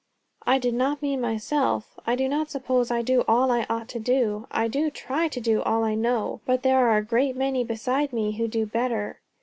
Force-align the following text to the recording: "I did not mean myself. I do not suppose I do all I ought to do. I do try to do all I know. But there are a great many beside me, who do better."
"I 0.47 0.57
did 0.57 0.73
not 0.73 1.03
mean 1.03 1.21
myself. 1.21 1.99
I 2.07 2.15
do 2.15 2.27
not 2.27 2.49
suppose 2.49 2.89
I 2.89 3.03
do 3.03 3.23
all 3.27 3.51
I 3.51 3.67
ought 3.69 3.87
to 3.89 3.99
do. 3.99 4.47
I 4.49 4.67
do 4.67 4.89
try 4.89 5.27
to 5.27 5.39
do 5.39 5.61
all 5.61 5.83
I 5.83 5.93
know. 5.93 6.41
But 6.47 6.63
there 6.63 6.79
are 6.89 6.97
a 6.97 7.05
great 7.05 7.35
many 7.35 7.63
beside 7.63 8.11
me, 8.11 8.31
who 8.31 8.47
do 8.47 8.65
better." 8.65 9.19